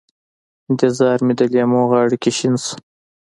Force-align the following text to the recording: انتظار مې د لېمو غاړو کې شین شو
انتظار 0.69 1.17
مې 1.25 1.33
د 1.39 1.41
لېمو 1.53 1.81
غاړو 1.91 2.15
کې 2.21 2.31
شین 2.37 2.55
شو 2.63 2.75